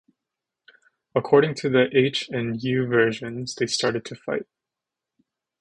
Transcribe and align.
According 1.13 1.53
to 1.57 1.69
the 1.69 1.87
"H" 1.95 2.27
and 2.29 2.59
"U" 2.59 2.87
versions, 2.87 3.53
they 3.53 3.67
started 3.67 4.03
to 4.05 4.15
fight. 4.15 4.47